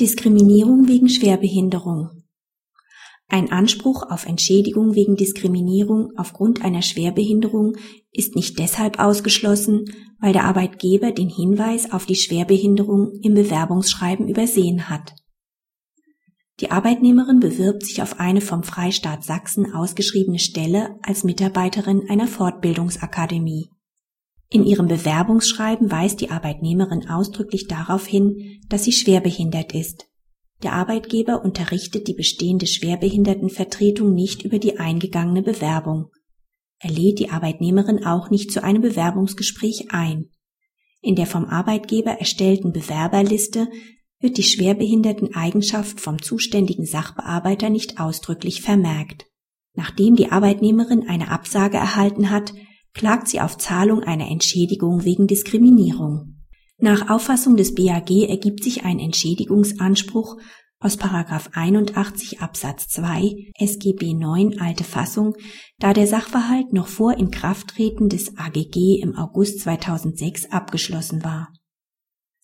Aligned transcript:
Diskriminierung 0.00 0.88
wegen 0.88 1.08
Schwerbehinderung 1.08 2.18
ein 3.30 3.52
Anspruch 3.52 4.04
auf 4.08 4.24
Entschädigung 4.24 4.94
wegen 4.94 5.14
Diskriminierung 5.14 6.12
aufgrund 6.16 6.64
einer 6.64 6.80
Schwerbehinderung 6.80 7.76
ist 8.10 8.34
nicht 8.34 8.58
deshalb 8.58 8.98
ausgeschlossen, 8.98 9.84
weil 10.18 10.32
der 10.32 10.44
Arbeitgeber 10.44 11.12
den 11.12 11.28
Hinweis 11.28 11.92
auf 11.92 12.06
die 12.06 12.14
Schwerbehinderung 12.14 13.12
im 13.22 13.34
Bewerbungsschreiben 13.34 14.28
übersehen 14.28 14.88
hat. 14.88 15.14
Die 16.60 16.70
Arbeitnehmerin 16.70 17.38
bewirbt 17.38 17.84
sich 17.84 18.00
auf 18.00 18.18
eine 18.18 18.40
vom 18.40 18.62
Freistaat 18.62 19.24
Sachsen 19.24 19.74
ausgeschriebene 19.74 20.38
Stelle 20.38 20.98
als 21.02 21.22
Mitarbeiterin 21.22 22.08
einer 22.08 22.26
Fortbildungsakademie. 22.26 23.70
In 24.50 24.64
ihrem 24.64 24.88
Bewerbungsschreiben 24.88 25.90
weist 25.90 26.20
die 26.20 26.30
Arbeitnehmerin 26.30 27.08
ausdrücklich 27.08 27.66
darauf 27.66 28.06
hin, 28.06 28.60
dass 28.68 28.84
sie 28.84 28.92
schwerbehindert 28.92 29.74
ist. 29.74 30.06
Der 30.62 30.72
Arbeitgeber 30.72 31.44
unterrichtet 31.44 32.08
die 32.08 32.14
bestehende 32.14 32.66
Schwerbehindertenvertretung 32.66 34.12
nicht 34.14 34.42
über 34.42 34.58
die 34.58 34.78
eingegangene 34.78 35.42
Bewerbung. 35.42 36.10
Er 36.80 36.90
lädt 36.90 37.18
die 37.18 37.30
Arbeitnehmerin 37.30 38.04
auch 38.04 38.30
nicht 38.30 38.50
zu 38.50 38.62
einem 38.64 38.82
Bewerbungsgespräch 38.82 39.88
ein. 39.90 40.30
In 41.00 41.14
der 41.14 41.26
vom 41.26 41.44
Arbeitgeber 41.44 42.12
erstellten 42.12 42.72
Bewerberliste 42.72 43.68
wird 44.20 44.36
die 44.36 44.42
Schwerbehinderteneigenschaft 44.42 46.00
vom 46.00 46.20
zuständigen 46.20 46.86
Sachbearbeiter 46.86 47.70
nicht 47.70 48.00
ausdrücklich 48.00 48.62
vermerkt. 48.62 49.26
Nachdem 49.74 50.16
die 50.16 50.32
Arbeitnehmerin 50.32 51.08
eine 51.08 51.30
Absage 51.30 51.76
erhalten 51.76 52.30
hat, 52.30 52.52
klagt 52.98 53.28
sie 53.28 53.40
auf 53.40 53.56
Zahlung 53.56 54.02
einer 54.02 54.28
Entschädigung 54.28 55.04
wegen 55.04 55.28
Diskriminierung. 55.28 56.34
Nach 56.78 57.08
Auffassung 57.08 57.56
des 57.56 57.74
BAG 57.74 58.10
ergibt 58.28 58.64
sich 58.64 58.84
ein 58.84 58.98
Entschädigungsanspruch 58.98 60.36
aus 60.80 60.98
81 61.00 62.40
Absatz 62.40 62.88
2 62.88 63.52
SGB 63.56 64.14
9 64.14 64.60
alte 64.60 64.82
Fassung, 64.82 65.34
da 65.78 65.92
der 65.92 66.08
Sachverhalt 66.08 66.72
noch 66.72 66.88
vor 66.88 67.16
Inkrafttreten 67.16 68.08
des 68.08 68.36
AGG 68.36 69.00
im 69.00 69.16
August 69.16 69.60
2006 69.60 70.50
abgeschlossen 70.50 71.22
war. 71.22 71.52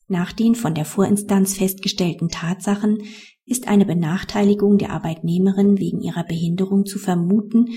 Nach 0.06 0.32
den 0.32 0.54
von 0.54 0.74
der 0.74 0.84
Vorinstanz 0.84 1.56
festgestellten 1.56 2.28
Tatsachen 2.28 2.98
ist 3.44 3.66
eine 3.66 3.86
Benachteiligung 3.86 4.78
der 4.78 4.90
Arbeitnehmerin 4.90 5.78
wegen 5.78 6.00
ihrer 6.00 6.24
Behinderung 6.24 6.86
zu 6.86 6.98
vermuten, 6.98 7.70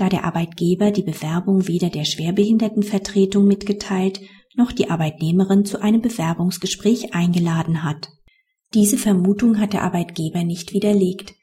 da 0.00 0.08
der 0.08 0.24
Arbeitgeber 0.24 0.90
die 0.90 1.02
Bewerbung 1.02 1.68
weder 1.68 1.90
der 1.90 2.04
Schwerbehindertenvertretung 2.04 3.46
mitgeteilt 3.46 4.20
noch 4.56 4.72
die 4.72 4.90
Arbeitnehmerin 4.90 5.64
zu 5.64 5.80
einem 5.80 6.00
Bewerbungsgespräch 6.00 7.14
eingeladen 7.14 7.82
hat. 7.82 8.08
Diese 8.74 8.98
Vermutung 8.98 9.58
hat 9.58 9.72
der 9.72 9.82
Arbeitgeber 9.82 10.44
nicht 10.44 10.72
widerlegt. 10.72 11.34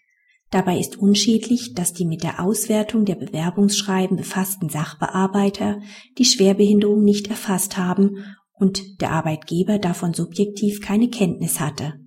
Dabei 0.50 0.80
ist 0.80 0.98
unschädlich, 0.98 1.74
dass 1.74 1.94
die 1.94 2.06
mit 2.06 2.24
der 2.24 2.42
Auswertung 2.42 3.06
der 3.06 3.16
Bewerbungsschreiben 3.16 4.18
befassten 4.18 4.70
Sachbearbeiter 4.70 5.82
die 6.18 6.26
Schwerbehinderung 6.26 7.04
nicht 7.04 7.28
erfasst 7.28 7.78
haben 7.78 8.24
und 8.54 9.02
der 9.02 9.12
Arbeitgeber 9.12 9.78
davon 9.78 10.14
subjektiv 10.14 10.82
keine 10.82 11.10
Kenntnis 11.10 11.60
hatte. 11.60 12.00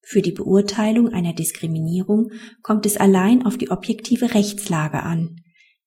Für 0.00 0.22
die 0.22 0.32
Beurteilung 0.32 1.08
einer 1.08 1.34
Diskriminierung 1.34 2.30
kommt 2.62 2.84
es 2.84 2.96
allein 2.96 3.46
auf 3.46 3.56
die 3.56 3.70
objektive 3.70 4.34
Rechtslage 4.34 5.02
an. 5.02 5.40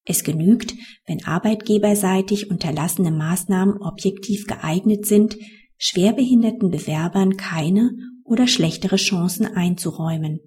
Es 0.10 0.24
genügt, 0.24 0.74
wenn 1.06 1.26
arbeitgeberseitig 1.26 2.50
unterlassene 2.50 3.12
Maßnahmen 3.12 3.82
objektiv 3.82 4.48
geeignet 4.48 5.06
sind, 5.06 5.38
schwerbehinderten 5.78 6.72
Bewerbern 6.72 7.36
keine 7.36 7.92
oder 8.24 8.48
schlechtere 8.48 8.96
Chancen 8.96 9.46
einzuräumen. 9.46 10.40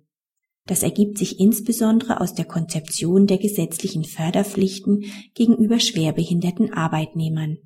Das 0.67 0.83
ergibt 0.83 1.19
sich 1.19 1.39
insbesondere 1.39 2.21
aus 2.23 2.33
der 2.33 2.47
Konzeption 2.47 3.27
der 3.27 3.37
gesetzlichen 3.37 4.05
Förderpflichten 4.05 5.05
gegenüber 5.35 5.79
schwerbehinderten 5.79 6.73
Arbeitnehmern. 6.73 7.59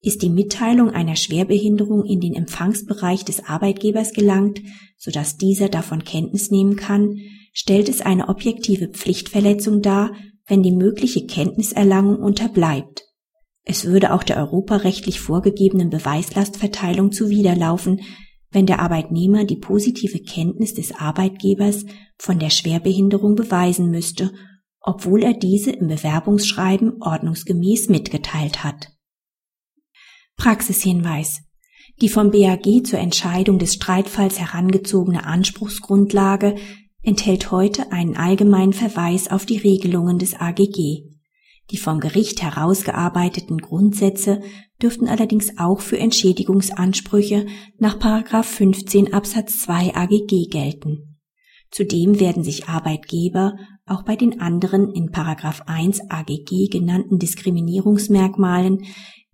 Ist 0.00 0.22
die 0.22 0.30
Mitteilung 0.30 0.90
einer 0.90 1.16
Schwerbehinderung 1.16 2.04
in 2.04 2.20
den 2.20 2.34
Empfangsbereich 2.34 3.24
des 3.24 3.44
Arbeitgebers 3.44 4.12
gelangt, 4.12 4.60
sodass 4.96 5.38
dieser 5.38 5.68
davon 5.68 6.04
Kenntnis 6.04 6.52
nehmen 6.52 6.76
kann, 6.76 7.16
stellt 7.52 7.88
es 7.88 8.00
eine 8.00 8.28
objektive 8.28 8.88
Pflichtverletzung 8.88 9.82
dar, 9.82 10.12
wenn 10.48 10.62
die 10.62 10.72
mögliche 10.72 11.26
Kenntniserlangung 11.26 12.16
unterbleibt. 12.16 13.04
Es 13.64 13.84
würde 13.84 14.12
auch 14.14 14.22
der 14.22 14.38
europarechtlich 14.38 15.20
vorgegebenen 15.20 15.90
Beweislastverteilung 15.90 17.12
zuwiderlaufen, 17.12 18.00
wenn 18.50 18.64
der 18.64 18.80
Arbeitnehmer 18.80 19.44
die 19.44 19.58
positive 19.58 20.20
Kenntnis 20.20 20.72
des 20.72 20.92
Arbeitgebers 20.92 21.84
von 22.16 22.38
der 22.38 22.50
Schwerbehinderung 22.50 23.34
beweisen 23.34 23.90
müsste, 23.90 24.32
obwohl 24.80 25.22
er 25.22 25.34
diese 25.34 25.70
im 25.70 25.88
Bewerbungsschreiben 25.88 27.02
ordnungsgemäß 27.02 27.90
mitgeteilt 27.90 28.64
hat. 28.64 28.88
Praxishinweis 30.36 31.42
die 32.00 32.08
vom 32.08 32.30
BAG 32.30 32.84
zur 32.84 32.98
Entscheidung 32.98 33.58
des 33.58 33.74
Streitfalls 33.74 34.38
herangezogene 34.38 35.24
Anspruchsgrundlage 35.24 36.56
enthält 37.02 37.50
heute 37.50 37.92
einen 37.92 38.16
allgemeinen 38.16 38.72
Verweis 38.72 39.30
auf 39.30 39.46
die 39.46 39.58
Regelungen 39.58 40.18
des 40.18 40.34
AGG. 40.34 41.04
Die 41.70 41.76
vom 41.76 42.00
Gericht 42.00 42.42
herausgearbeiteten 42.42 43.58
Grundsätze 43.58 44.40
dürften 44.80 45.06
allerdings 45.06 45.58
auch 45.58 45.80
für 45.80 45.98
Entschädigungsansprüche 45.98 47.46
nach 47.78 47.98
15 48.44 49.12
Absatz 49.12 49.60
2 49.60 49.94
AGG 49.94 50.48
gelten. 50.50 51.18
Zudem 51.70 52.18
werden 52.20 52.42
sich 52.42 52.68
Arbeitgeber 52.68 53.56
auch 53.84 54.02
bei 54.02 54.16
den 54.16 54.40
anderen 54.40 54.92
in 54.92 55.10
1 55.66 56.10
AGG 56.10 56.68
genannten 56.70 57.18
Diskriminierungsmerkmalen 57.18 58.84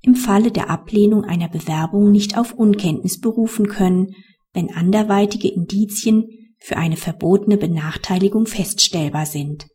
im 0.02 0.14
Falle 0.16 0.50
der 0.50 0.70
Ablehnung 0.70 1.24
einer 1.24 1.48
Bewerbung 1.48 2.10
nicht 2.10 2.36
auf 2.36 2.52
Unkenntnis 2.52 3.20
berufen 3.20 3.68
können, 3.68 4.14
wenn 4.52 4.74
anderweitige 4.74 5.48
Indizien 5.48 6.28
für 6.64 6.78
eine 6.78 6.96
verbotene 6.96 7.58
Benachteiligung 7.58 8.46
feststellbar 8.46 9.26
sind. 9.26 9.66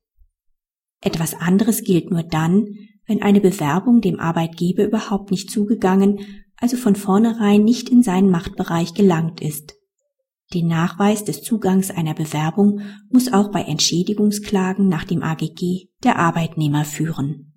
Etwas 1.02 1.36
anderes 1.36 1.84
gilt 1.84 2.10
nur 2.10 2.24
dann, 2.24 2.66
wenn 3.06 3.22
eine 3.22 3.42
Bewerbung 3.42 4.02
dem 4.02 4.20
Arbeitgeber 4.20 4.86
überhaupt 4.86 5.30
nicht 5.30 5.52
zugegangen, 5.52 6.20
also 6.58 6.78
von 6.78 6.96
vornherein 6.96 7.64
nicht 7.64 7.90
in 7.90 8.02
seinen 8.02 8.32
Machtbereich 8.32 8.96
gelangt 8.96 9.40
ist. 9.40 9.76
Den 10.52 10.66
Nachweis 10.66 11.24
des 11.24 11.44
Zugangs 11.44 11.92
einer 11.92 12.16
Bewerbung 12.16 12.82
muss 13.12 13.32
auch 13.32 13.52
bei 13.52 13.62
Entschädigungsklagen 13.62 14.88
nach 14.88 15.04
dem 15.04 15.22
AGG 15.22 15.90
der 16.04 16.18
Arbeitnehmer 16.18 16.86
führen 16.86 17.49